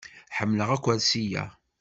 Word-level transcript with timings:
Ḥemmleɣ 0.37 0.69
akersi-a. 0.75 1.43